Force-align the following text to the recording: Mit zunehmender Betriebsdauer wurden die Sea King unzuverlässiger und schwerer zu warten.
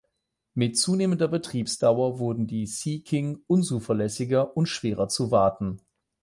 Mit 0.55 0.79
zunehmender 0.79 1.27
Betriebsdauer 1.27 2.17
wurden 2.17 2.47
die 2.47 2.65
Sea 2.65 3.01
King 3.05 3.43
unzuverlässiger 3.45 4.57
und 4.57 4.65
schwerer 4.65 5.09
zu 5.09 5.29
warten. 5.29 5.79